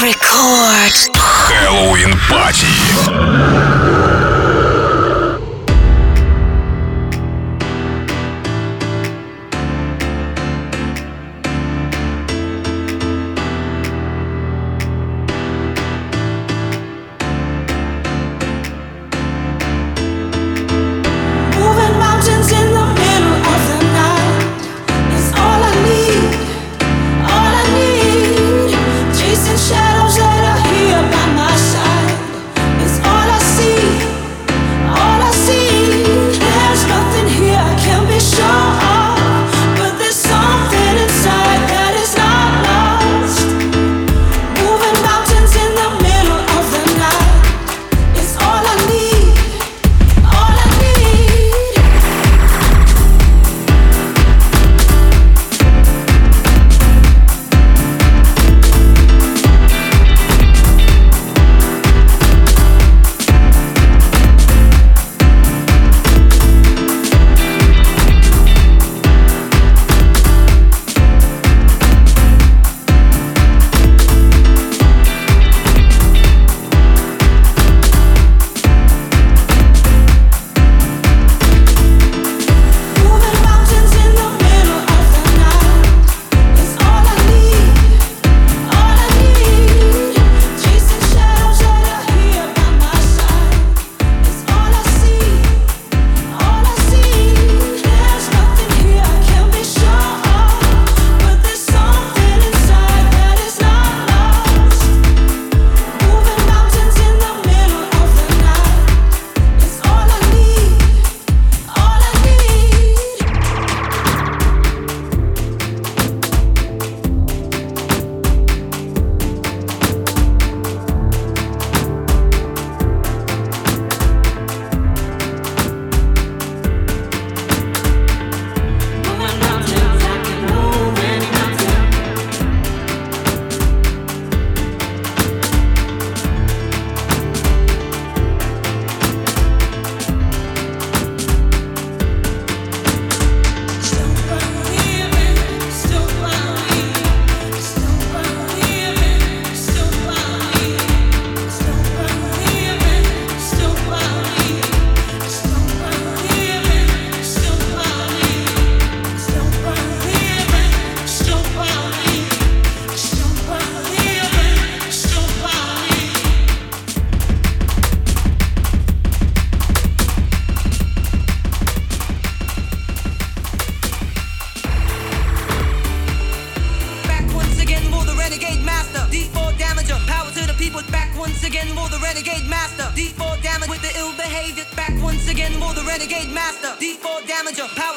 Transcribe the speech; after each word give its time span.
Record. 0.00 1.10
Хэллоуин 1.48 2.14
пати. 2.30 2.66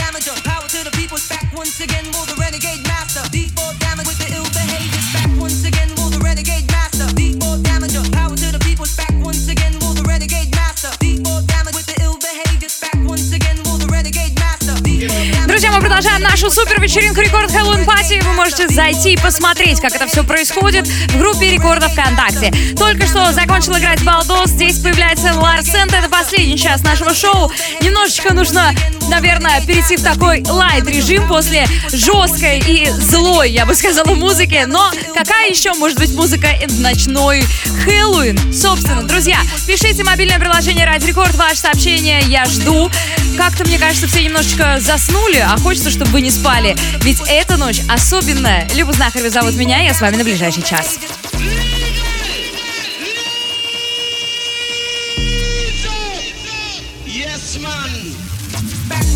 damager, 0.00 0.36
power 0.44 0.66
to 0.68 0.84
the 0.84 0.90
people. 0.96 1.18
Back 1.28 1.46
once 1.54 1.80
again 1.80 2.04
for 2.12 2.24
the 2.26 2.36
renegade 2.40 2.82
master. 2.86 3.20
D4 3.28 3.78
damage 3.78 4.06
with 4.06 4.18
the 4.18 4.34
ill 4.34 4.48
behavior. 4.56 4.99
Продолжаем 15.90 16.22
нашу 16.22 16.48
супер 16.52 16.80
вечеринку 16.80 17.20
Record 17.20 17.50
Halloween 17.50 17.84
Party. 17.84 18.20
Вы 18.24 18.32
можете 18.34 18.68
зайти 18.68 19.14
и 19.14 19.16
посмотреть, 19.16 19.80
как 19.80 19.92
это 19.92 20.06
все 20.06 20.22
происходит 20.22 20.86
в 20.86 21.18
группе 21.18 21.50
Рекорда 21.50 21.88
ВКонтакте. 21.88 22.52
Только 22.76 23.08
что 23.08 23.32
закончил 23.32 23.76
играть 23.76 24.00
Балдос. 24.04 24.50
Здесь 24.50 24.78
появляется 24.78 25.34
Larsenta. 25.34 25.92
Это 25.92 26.08
последний 26.08 26.56
час 26.56 26.84
нашего 26.84 27.12
шоу. 27.12 27.50
Немножечко 27.80 28.32
нужно, 28.32 28.72
наверное, 29.08 29.60
перейти 29.66 29.96
в 29.96 30.04
такой 30.04 30.44
лайт-режим 30.46 31.26
после 31.26 31.66
жесткой 31.92 32.60
и 32.60 32.88
злой, 32.90 33.50
я 33.50 33.66
бы 33.66 33.74
сказала, 33.74 34.14
музыки. 34.14 34.62
Но 34.68 34.92
какая 35.12 35.50
еще 35.50 35.74
может 35.74 35.98
быть 35.98 36.14
музыка 36.14 36.46
в 36.68 36.80
ночь 36.80 37.26
на 37.26 37.44
Хэллоуин? 37.84 38.52
Собственно, 38.52 39.02
друзья, 39.02 39.40
пишите 39.66 40.04
мобильное 40.04 40.38
приложение 40.38 40.86
Радио 40.86 41.06
Рекорд, 41.06 41.34
ваше 41.34 41.56
сообщение 41.56 42.20
я 42.28 42.44
жду. 42.44 42.88
Как-то, 43.36 43.64
мне 43.64 43.78
кажется, 43.78 44.06
все 44.06 44.22
немножечко 44.22 44.78
заснули, 44.80 45.38
а 45.38 45.56
хочется, 45.58 45.79
чтобы 45.88 46.10
вы 46.10 46.20
не 46.20 46.30
спали. 46.30 46.76
Ведь 47.02 47.22
эта 47.26 47.56
ночь 47.56 47.80
особенная. 47.88 48.68
Люба 48.74 48.92
Знахарева 48.92 49.30
зовут 49.30 49.54
меня, 49.54 49.82
я 49.82 49.94
с 49.94 50.00
вами 50.00 50.16
на 50.16 50.24
ближайший 50.24 50.62
час. 50.62 50.98
Yes, 57.06 57.56
man. 57.62 58.10
Back 58.88 59.06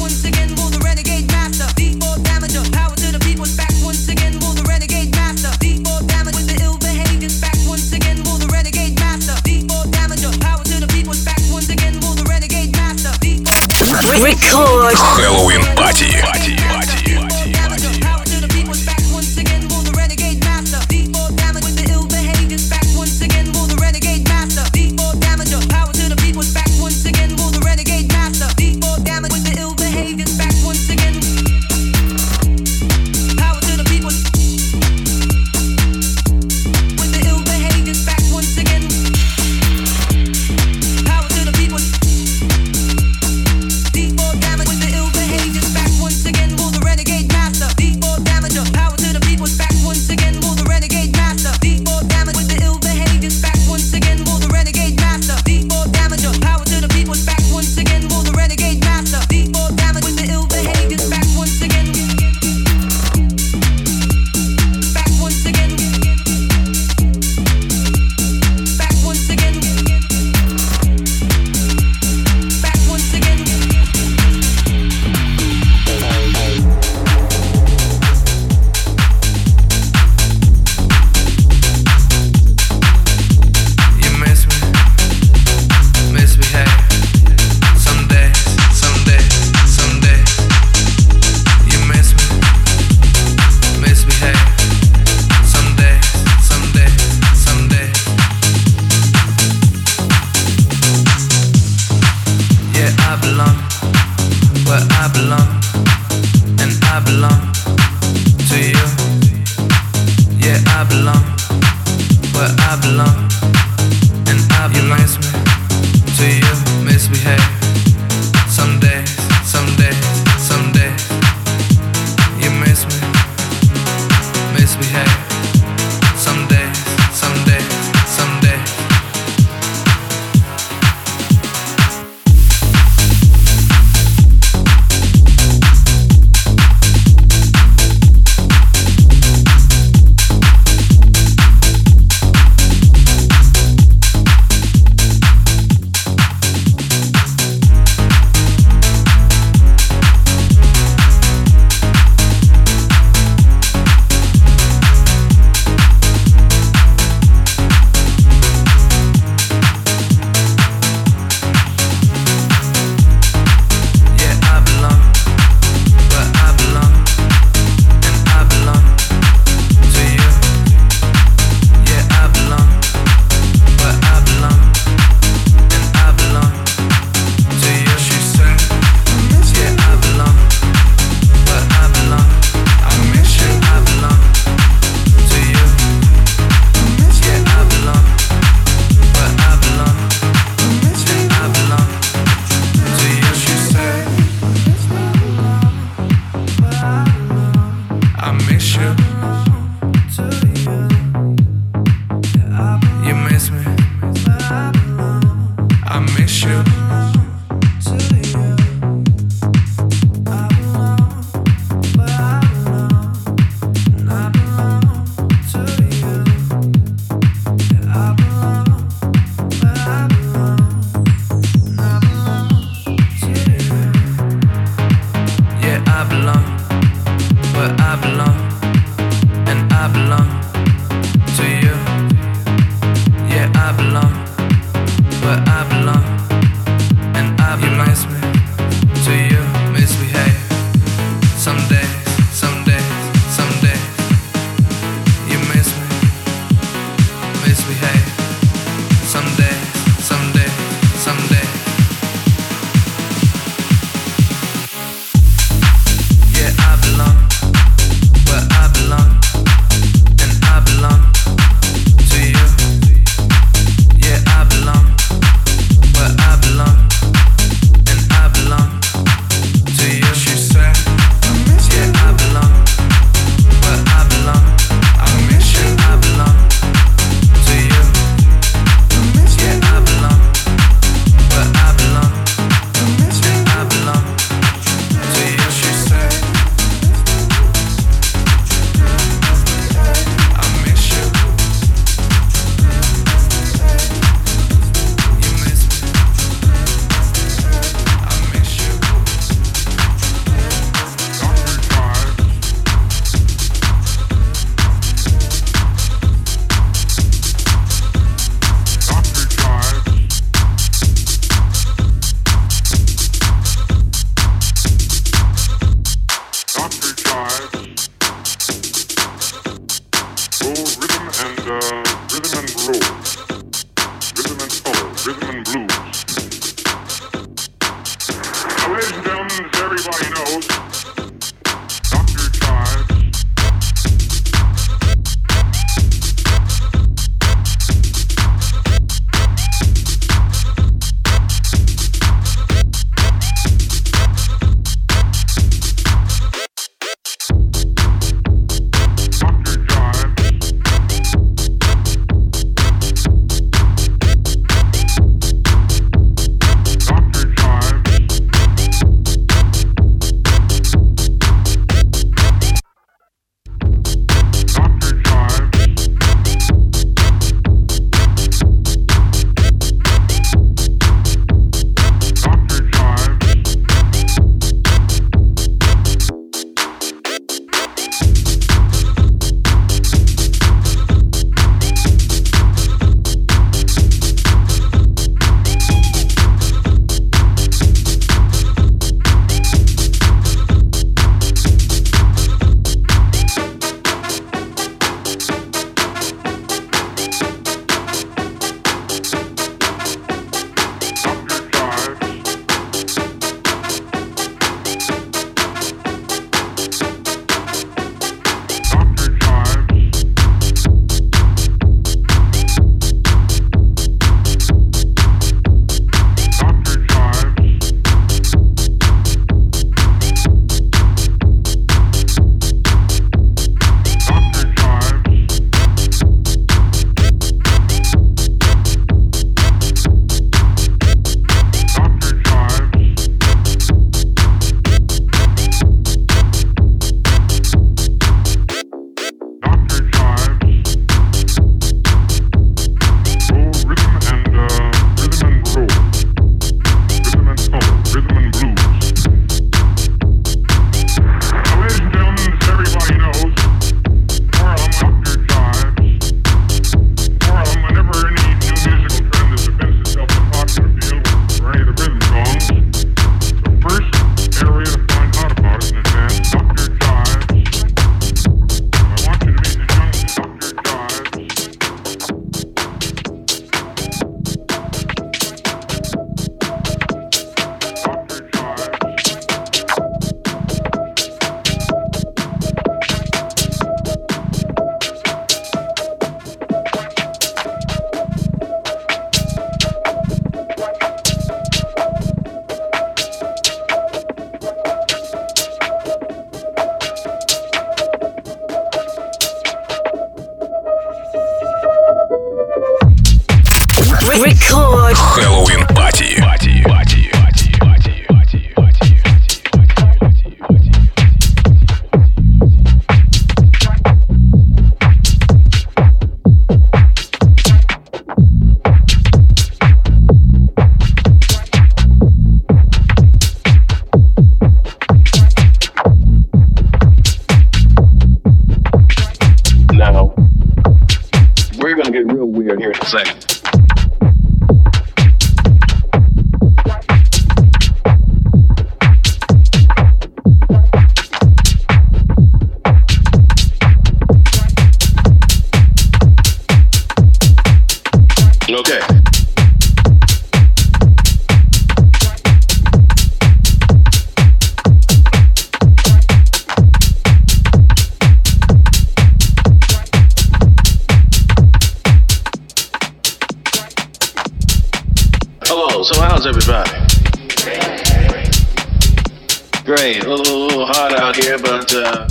hot 570.85 571.01
out 571.01 571.17
here, 571.17 571.39
but 571.39 571.73
uh, 571.73 572.07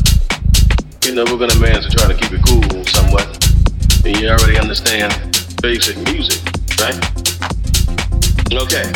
you 1.06 1.14
know 1.14 1.24
we're 1.30 1.38
gonna 1.38 1.60
manage 1.60 1.86
to 1.86 1.96
try 1.96 2.08
to 2.10 2.18
keep 2.18 2.34
it 2.34 2.42
cool 2.42 2.84
somewhat. 2.86 3.30
And 4.04 4.18
you 4.18 4.30
already 4.30 4.58
understand 4.58 5.14
basic 5.62 5.96
music, 6.10 6.42
right? 6.82 6.98
Okay, 8.50 8.90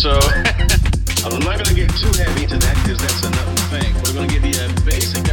so 0.00 0.16
I'm 1.28 1.44
not 1.44 1.60
gonna 1.60 1.76
get 1.76 1.92
too 2.00 2.12
heavy 2.16 2.44
into 2.44 2.56
that 2.56 2.76
because 2.80 2.98
that's 3.04 3.22
another 3.28 3.60
thing. 3.68 3.92
We're 4.00 4.16
gonna 4.16 4.32
give 4.32 4.44
you 4.48 4.56
a 4.64 4.68
basic 4.88 5.27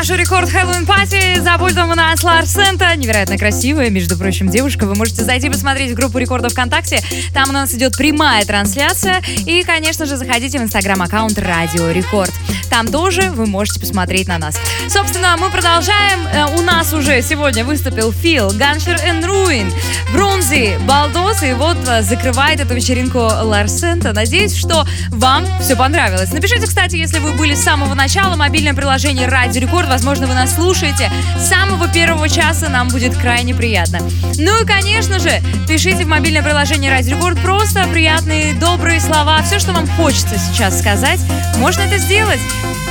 нашу 0.00 0.14
Record 0.16 0.48
Halloween 0.48 0.86
Party. 0.86 1.38
За 1.40 1.58
пультом 1.58 1.90
у 1.90 1.94
нас 1.94 2.24
Larsenta. 2.24 2.96
Невероятно 2.96 3.36
красивая, 3.36 3.90
между 3.90 4.16
прочим, 4.16 4.48
девушка. 4.48 4.86
Вы 4.86 4.94
можете 4.94 5.24
зайти 5.24 5.50
посмотреть 5.50 5.94
группу 5.94 6.16
Рекорда 6.16 6.52
ВКонтакте. 6.52 7.02
Там 7.34 7.50
у 7.50 7.52
нас 7.52 7.74
идет 7.74 7.98
прямая 7.98 8.46
трансляция. 8.46 9.20
И, 9.46 9.62
конечно 9.62 10.06
же, 10.06 10.16
заходите 10.16 10.58
в 10.58 10.62
инстаграм-аккаунт 10.62 11.38
Радио 11.38 11.90
Рекорд. 11.90 12.32
Там 12.70 12.86
тоже 12.86 13.30
вы 13.32 13.46
можете 13.46 13.80
посмотреть 13.80 14.28
на 14.28 14.38
нас. 14.38 14.56
Собственно, 14.88 15.36
мы 15.36 15.50
продолжаем. 15.50 16.26
Э, 16.32 16.56
у 16.56 16.62
нас 16.62 16.92
уже 16.92 17.20
сегодня 17.20 17.64
выступил 17.64 18.12
Фил, 18.12 18.50
Ганшер 18.50 18.94
and 18.94 19.26
Руин, 19.26 19.72
Бронзи, 20.12 20.78
Балдос. 20.86 21.42
И 21.42 21.52
вот 21.52 21.76
э, 21.88 22.02
закрывает 22.02 22.60
эту 22.60 22.74
вечеринку 22.74 23.18
Larsenta. 23.18 24.12
Надеюсь, 24.12 24.56
что 24.56 24.86
вам 25.10 25.44
все 25.60 25.74
понравилось. 25.74 26.32
Напишите, 26.32 26.66
кстати, 26.66 26.94
если 26.96 27.18
вы 27.18 27.32
были 27.32 27.54
с 27.54 27.62
самого 27.62 27.94
начала. 27.94 28.36
Мобильное 28.36 28.72
приложение 28.72 29.26
Радио 29.26 29.60
Рекорд. 29.60 29.88
Возможно, 29.88 30.26
вы 30.26 30.34
нас 30.34 30.54
слушаете. 30.54 31.10
С 31.36 31.48
самого 31.48 31.88
первого 31.88 32.28
часа 32.28 32.68
нам 32.68 32.88
будет 32.88 33.16
крайне 33.16 33.54
приятно. 33.54 33.98
Ну 34.38 34.62
и, 34.62 34.64
конечно 34.64 35.18
же, 35.18 35.42
пишите 35.68 36.04
в 36.04 36.08
мобильное 36.08 36.42
приложение 36.42 36.90
Радио 36.90 37.16
Рекорд 37.16 37.40
просто 37.40 37.84
приятные, 37.92 38.54
добрые 38.54 39.00
слова. 39.00 39.42
Все, 39.42 39.58
что 39.58 39.72
вам 39.72 39.88
хочется 39.88 40.38
сейчас 40.38 40.78
сказать, 40.78 41.20
можно 41.56 41.82
это 41.82 41.98
сделать. 41.98 42.40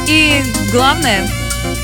И 0.08 0.44
главное, 0.72 1.28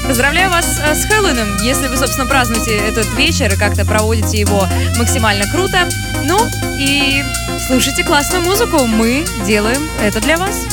Поздравляю 0.07 0.51
вас 0.51 0.79
э, 0.79 0.93
с 0.95 1.05
Хэллоуином, 1.05 1.57
если 1.63 1.87
вы, 1.87 1.97
собственно, 1.97 2.27
празднуете 2.27 2.77
этот 2.77 3.11
вечер 3.15 3.51
и 3.51 3.57
как-то 3.57 3.85
проводите 3.85 4.39
его 4.39 4.67
максимально 4.97 5.45
круто. 5.51 5.89
Ну 6.23 6.37
и 6.79 7.23
слушайте 7.67 8.03
классную 8.03 8.43
музыку, 8.43 8.85
мы 8.85 9.25
делаем 9.45 9.81
это 10.01 10.21
для 10.21 10.37
вас. 10.37 10.65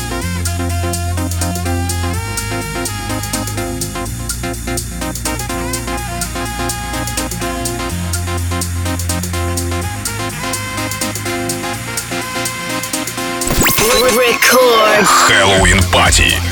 Хэллоуин 15.27 15.81
пати. 15.93 16.52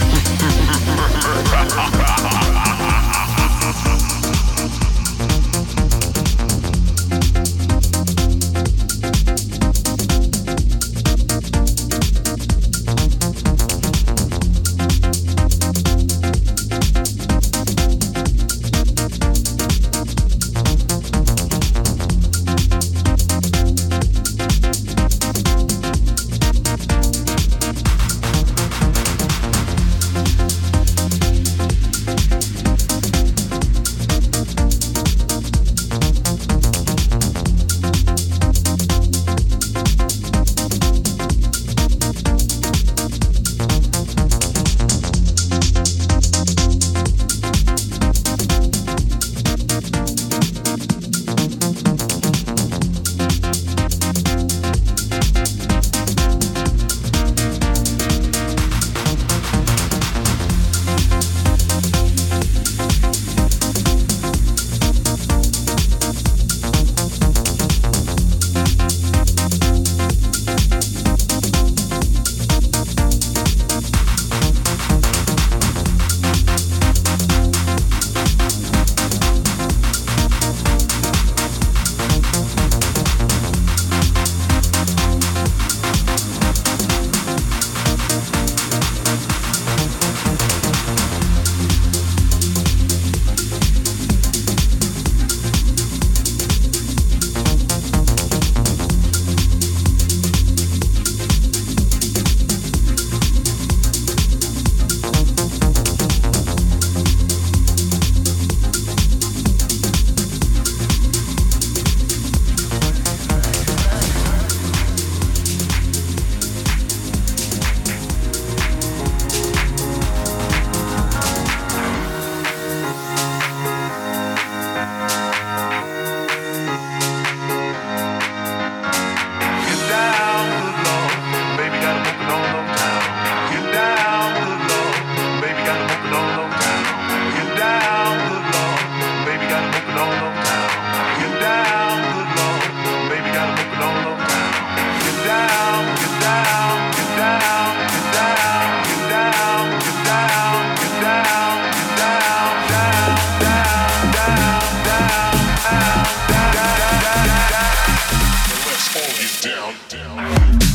down. 159.89 160.70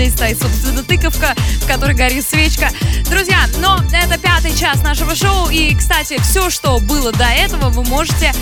Здесь 0.00 0.14
стоит, 0.14 0.40
собственно, 0.40 0.82
тыковка, 0.82 1.34
в 1.60 1.66
которой 1.66 1.94
горит 1.94 2.24
свечка. 2.26 2.70
Друзья, 3.10 3.38
но 3.58 3.80
это 3.92 4.18
пятый 4.18 4.56
час 4.56 4.82
нашего 4.82 5.14
шоу. 5.14 5.50
И, 5.50 5.74
кстати, 5.74 6.18
все, 6.22 6.48
что 6.48 6.78
было 6.78 7.12
до 7.12 7.24
этого, 7.24 7.68
вы 7.68 7.84
можете 7.84 8.32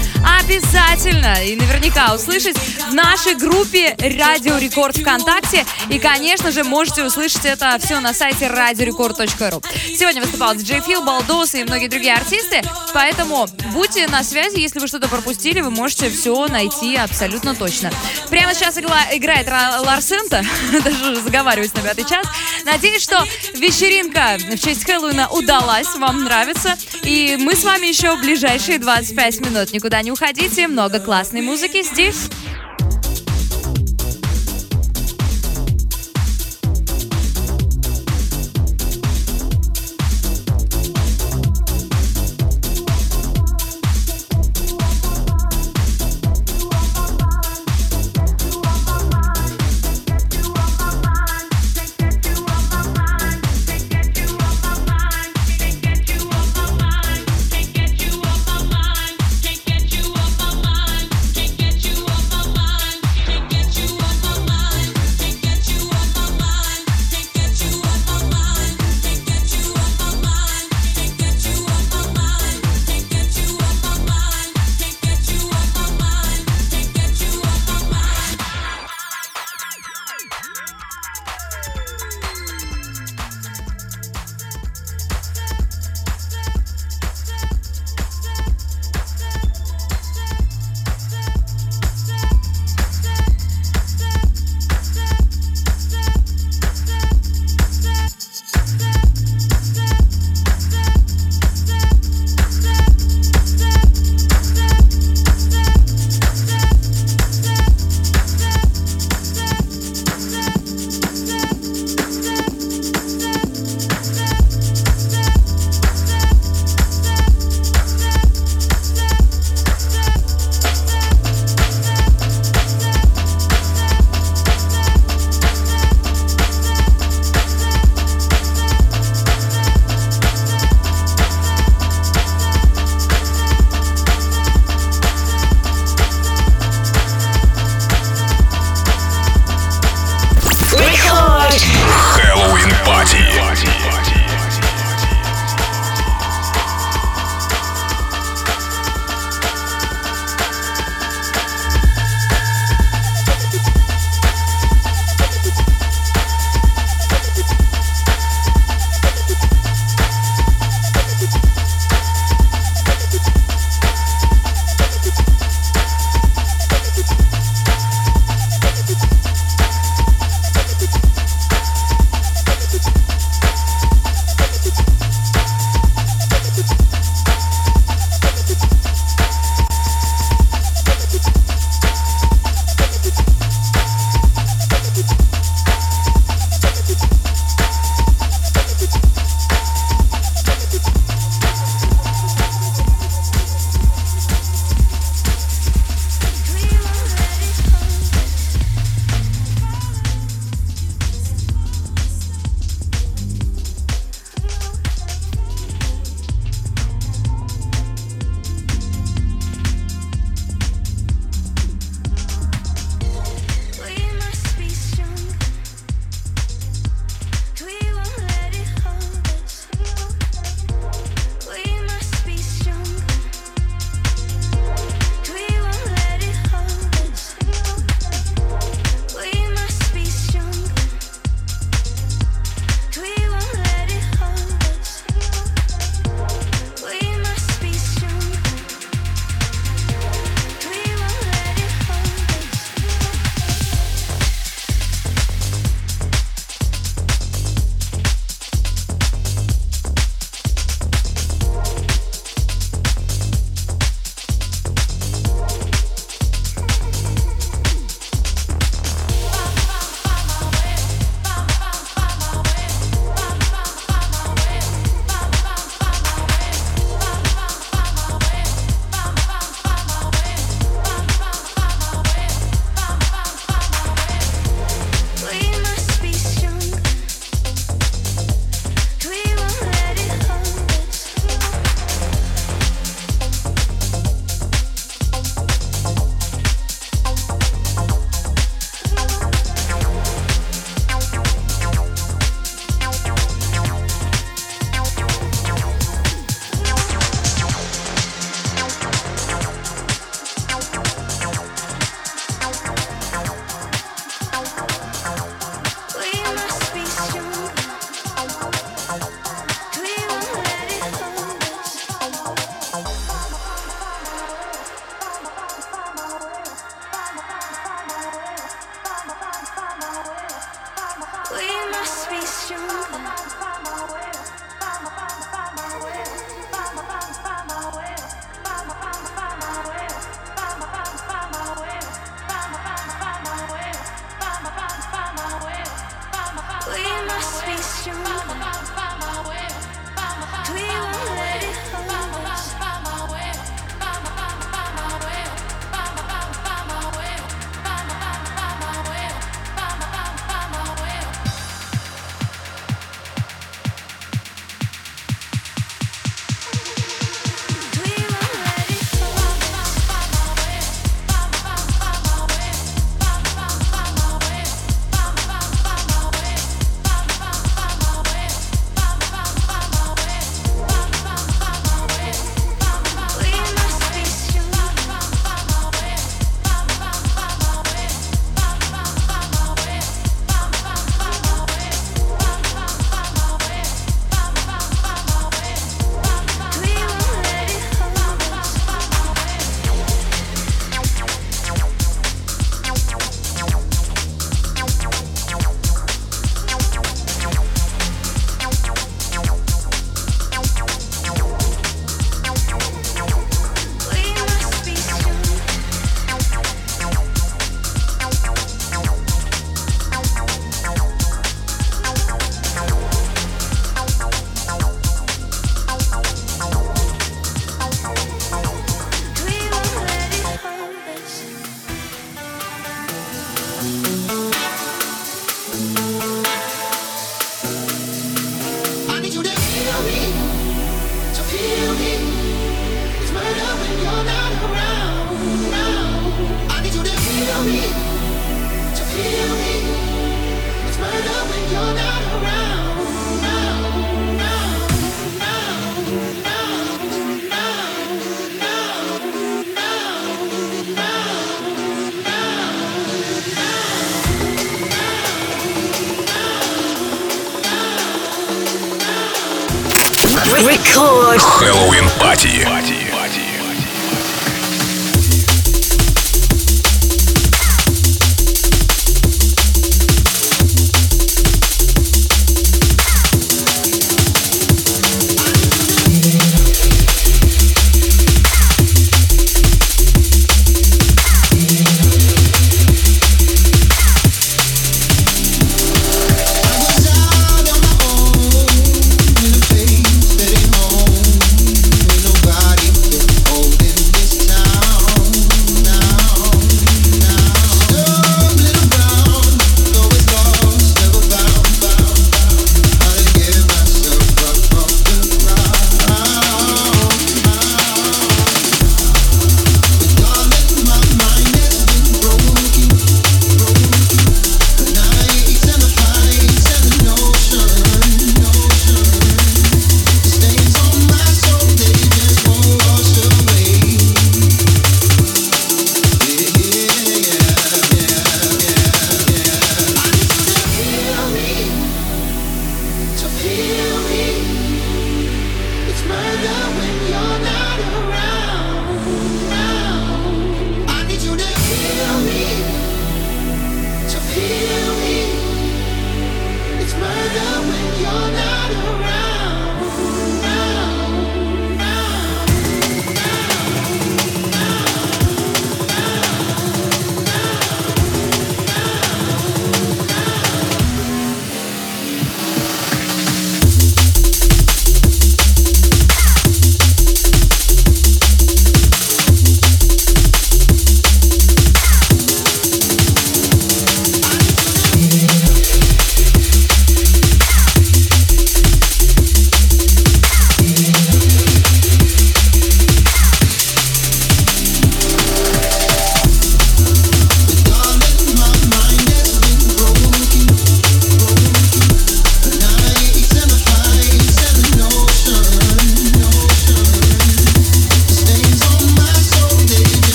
обязательно 0.41 1.43
и 1.43 1.57
наверняка 1.57 2.15
услышать 2.15 2.57
в 2.57 2.95
нашей 2.95 3.35
группе 3.35 3.97
Радио 3.99 4.57
Рекорд 4.59 4.99
ВКонтакте. 4.99 5.65
И, 5.89 5.99
конечно 5.99 6.53
же, 6.53 6.63
можете 6.63 7.03
услышать 7.03 7.45
это 7.45 7.77
все 7.81 7.99
на 7.99 8.15
сайте 8.15 8.47
радиорекорд.ру. 8.47 9.63
Сегодня 9.97 10.23
выступал 10.23 10.55
диджей 10.55 10.81
Фил, 10.81 11.03
Балдос 11.03 11.57
и 11.57 11.65
многие 11.65 11.89
другие 11.89 12.15
артисты. 12.15 12.63
Поэтому 12.95 13.49
будьте 13.73 14.07
на 14.07 14.23
связи, 14.23 14.59
если 14.59 14.79
вы 14.79 14.87
что-то 14.87 15.09
пропустили, 15.09 15.61
вы 15.61 15.71
можете 15.71 16.11
все 16.11 16.47
найти 16.49 16.97
абсолютно 16.97 17.55
точно. 17.55 17.91
Прямо 18.31 18.55
сейчас 18.55 18.79
игла, 18.79 19.01
играет 19.13 19.49
Ларсента, 19.49 20.45
даже 20.85 21.17
заговариваюсь 21.21 21.75
на 21.75 21.83
пятый 21.83 22.05
час. 22.05 22.27
Надеюсь, 22.65 23.03
что 23.03 23.25
вечеринка 23.55 24.39
в 24.39 24.59
честь 24.59 24.85
Хэллоуина 24.85 25.29
удалась, 25.29 25.95
вам 25.97 26.25
нравится. 26.25 26.77
И 27.03 27.37
мы 27.39 27.55
с 27.55 27.65
вами 27.65 27.87
еще 27.87 28.17
в 28.17 28.21
ближайшие 28.21 28.79
25 28.79 29.41
минут. 29.41 29.73
Никуда 29.73 30.03
не 30.03 30.13
уходите, 30.13 30.69
много 30.69 31.01
классной 31.01 31.43
музыки 31.43 31.83
здесь. 31.83 32.29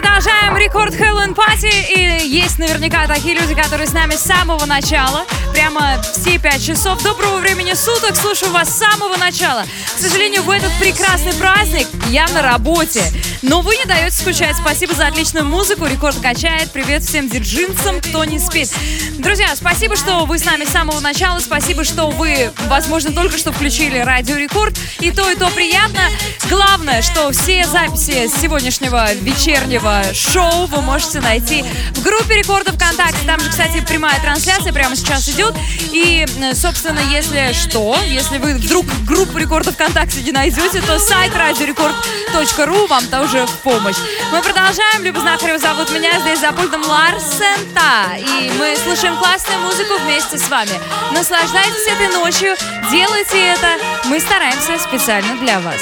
Мы 0.00 0.07
продолжаем 0.18 0.56
Record 0.56 0.96
Halloween 0.96 1.32
Party. 1.32 1.70
И 1.94 2.26
есть 2.26 2.58
наверняка 2.58 3.06
такие 3.06 3.36
люди, 3.36 3.54
которые 3.54 3.86
с 3.86 3.92
нами 3.92 4.14
с 4.14 4.22
самого 4.22 4.66
начала. 4.66 5.24
Прямо 5.52 6.02
все 6.02 6.38
пять 6.38 6.66
часов. 6.66 7.00
Доброго 7.04 7.36
времени 7.36 7.72
суток. 7.74 8.16
Слушаю 8.16 8.50
вас 8.50 8.68
с 8.68 8.78
самого 8.78 9.16
начала. 9.16 9.64
К 9.94 10.00
сожалению, 10.00 10.42
в 10.42 10.50
этот 10.50 10.72
прекрасный 10.80 11.34
праздник 11.34 11.86
я 12.08 12.26
на 12.28 12.42
работе. 12.42 13.02
Но 13.42 13.60
вы 13.60 13.76
не 13.76 13.84
даете 13.84 14.16
скучать. 14.16 14.56
Спасибо 14.56 14.92
за 14.92 15.06
отличную 15.06 15.46
музыку. 15.46 15.86
Рекорд 15.86 16.16
качает. 16.20 16.72
Привет 16.72 17.04
всем 17.04 17.28
диджинцам, 17.28 18.00
кто 18.00 18.24
не 18.24 18.40
спит. 18.40 18.72
Друзья, 19.18 19.54
спасибо, 19.54 19.94
что 19.94 20.24
вы 20.26 20.38
с 20.38 20.44
нами 20.44 20.64
с 20.64 20.70
самого 20.70 20.98
начала. 20.98 21.38
Спасибо, 21.38 21.84
что 21.84 22.10
вы, 22.10 22.50
возможно, 22.66 23.12
только 23.12 23.38
что 23.38 23.52
включили 23.52 23.98
Радио 23.98 24.36
Рекорд. 24.36 24.76
И 24.98 25.12
то, 25.12 25.30
и 25.30 25.36
то 25.36 25.48
приятно. 25.50 26.00
Главное, 26.48 27.02
что 27.02 27.30
все 27.30 27.66
записи 27.66 28.28
сегодняшнего 28.40 29.12
вечернего 29.14 30.02
шоу 30.14 30.66
вы 30.66 30.80
можете 30.82 31.20
найти 31.20 31.64
в 31.94 32.02
группе 32.02 32.36
Рекорда 32.36 32.74
ВКонтакте. 32.74 33.26
Там 33.26 33.40
же, 33.40 33.50
кстати, 33.50 33.80
прямая 33.86 34.20
трансляция 34.20 34.72
прямо 34.72 34.96
сейчас 34.96 35.28
идет. 35.28 35.54
И, 35.92 36.26
собственно, 36.54 37.00
если 37.10 37.52
что, 37.52 37.96
если 38.06 38.38
вы 38.38 38.54
вдруг 38.54 38.86
группу 39.04 39.38
Рекорда 39.38 39.74
ВКонтакте 39.74 40.22
не 40.22 40.32
найдете, 40.32 40.80
то 40.80 40.98
сайт 40.98 41.34
радиорекорд.ру 41.34 42.86
вам 42.86 43.06
тоже 43.06 43.46
в 43.46 43.52
помощь. 43.58 43.96
Мы 44.32 44.42
продолжаем. 44.42 45.02
Люба 45.02 45.20
Знахарева 45.20 45.58
зовут 45.58 45.90
меня. 45.90 46.20
Здесь 46.20 46.40
за 46.40 46.52
пультом 46.52 46.82
Larsenta. 46.82 48.16
И 48.18 48.50
мы 48.58 48.76
слушаем 48.76 49.16
классную 49.16 49.60
музыку 49.60 49.94
вместе 50.04 50.38
с 50.38 50.48
вами. 50.48 50.72
Наслаждайтесь 51.12 51.86
этой 51.86 52.08
ночью. 52.08 52.54
Делайте 52.90 53.46
это. 53.46 53.68
Мы 54.06 54.20
стараемся 54.20 54.78
специально 54.78 55.36
для 55.36 55.60
вас. 55.60 55.80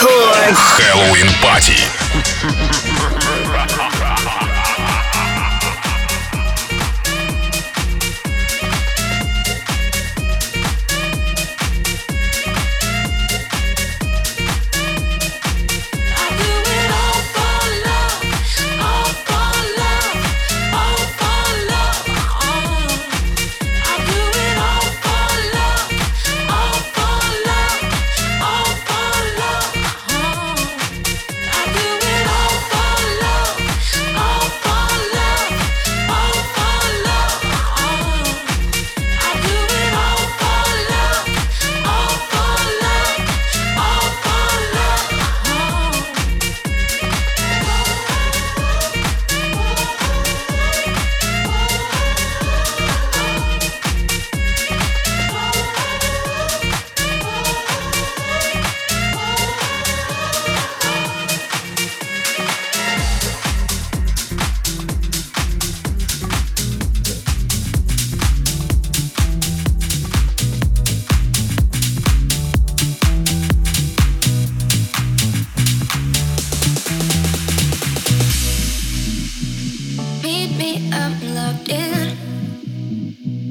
For 0.00 0.08
love. 0.08 0.36
Record. 0.36 0.56
Хэллоуин 0.76 1.28
Пати. 1.42 1.99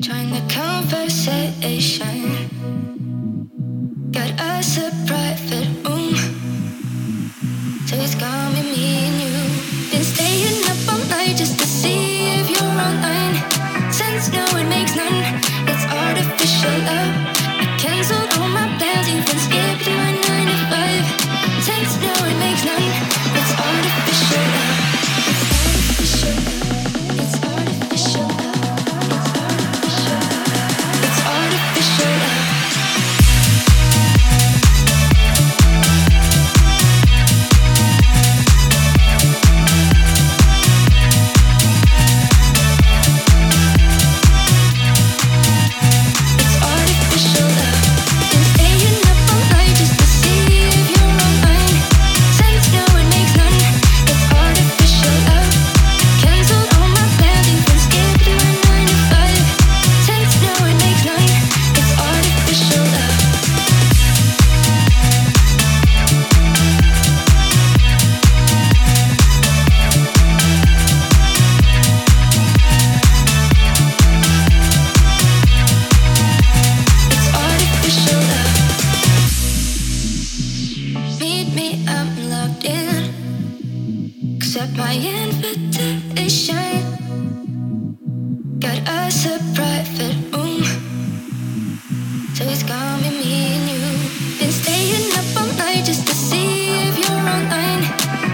Join 0.10 0.32
the 0.32 0.42
conversation. 0.52 2.50
Got 4.12 4.42
us 4.42 4.78
a 4.80 4.90
private 5.06 5.70
room. 5.86 6.16
So 7.86 7.96
it's 7.96 8.16
gonna 8.16 8.64
me 8.64 9.06
and 9.06 9.22
you. 9.22 9.34
Been 9.92 10.04
staying 10.04 10.66
up 10.66 10.94
all 10.94 11.06
night 11.10 11.36
just 11.38 11.60
to 11.60 11.68
see 11.68 12.40
if 12.40 12.50
you're 12.50 12.80
online. 12.88 13.36
Since 13.92 14.32
no, 14.34 14.46
it 14.58 14.68
makes 14.68 14.96
none. 14.96 15.42
It's 15.68 15.86
artificial 15.86 16.86
love. 16.88 16.99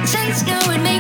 Since 0.06 0.46
now 0.46 0.72
it 0.72 0.82
may 0.82 0.95